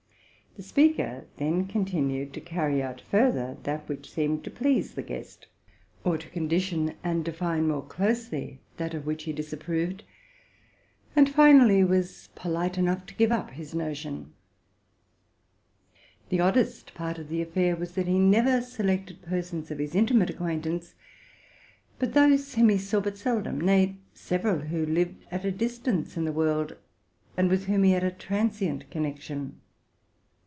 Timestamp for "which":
3.87-4.11, 9.05-9.23